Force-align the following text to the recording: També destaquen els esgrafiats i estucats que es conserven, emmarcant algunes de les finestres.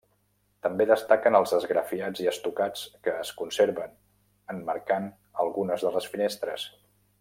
També 0.67 0.85
destaquen 0.91 1.37
els 1.39 1.53
esgrafiats 1.57 2.23
i 2.23 2.25
estucats 2.33 2.87
que 3.07 3.15
es 3.25 3.35
conserven, 3.43 3.95
emmarcant 4.57 5.09
algunes 5.45 5.89
de 5.89 5.97
les 5.99 6.13
finestres. 6.17 6.71